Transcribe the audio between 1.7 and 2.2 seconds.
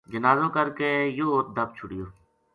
چھُڑیو